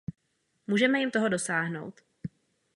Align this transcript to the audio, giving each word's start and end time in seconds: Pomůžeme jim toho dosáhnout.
Pomůžeme 0.65 0.99
jim 0.99 1.11
toho 1.11 1.29
dosáhnout. 1.29 2.01